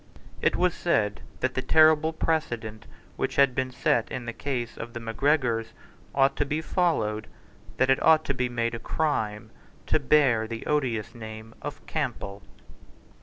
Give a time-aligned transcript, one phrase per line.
[0.41, 4.93] It was said that the terrible precedent which had been set in the case of
[4.93, 5.73] the Macgregors
[6.15, 9.51] ought to be followed, and that it ought to be made a crime
[9.85, 12.41] to bear the odious name of Campbell.